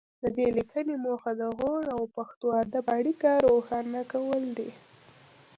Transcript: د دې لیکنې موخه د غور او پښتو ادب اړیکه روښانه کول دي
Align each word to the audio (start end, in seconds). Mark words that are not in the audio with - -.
د 0.23 0.25
دې 0.37 0.47
لیکنې 0.57 0.95
موخه 1.05 1.31
د 1.41 1.43
غور 1.57 1.83
او 1.95 2.01
پښتو 2.15 2.45
ادب 2.63 2.85
اړیکه 2.97 3.29
روښانه 3.47 4.01
کول 4.11 4.43
دي 4.57 4.69